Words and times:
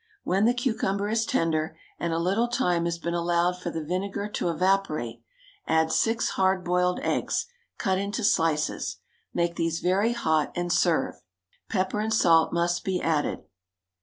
When 0.23 0.45
the 0.45 0.55
cucumber 0.55 1.09
is 1.09 1.27
tender, 1.27 1.77
and 1.99 2.11
a 2.11 2.17
little 2.17 2.47
time 2.47 2.85
has 2.85 2.97
been 2.97 3.13
allowed 3.13 3.61
for 3.61 3.69
the 3.69 3.83
vinegar 3.85 4.27
to 4.29 4.49
evaporate, 4.49 5.21
add 5.67 5.91
six 5.91 6.29
hard 6.29 6.63
boiled 6.65 6.99
eggs, 7.03 7.45
cut 7.77 7.99
into 7.99 8.23
slices; 8.23 8.97
make 9.31 9.57
these 9.57 9.79
very 9.79 10.13
hot 10.13 10.51
and 10.55 10.73
serve. 10.73 11.21
Pepper 11.69 11.99
and 11.99 12.11
salt 12.15 12.51
must 12.51 12.83
be 12.83 12.99
added. 12.99 13.43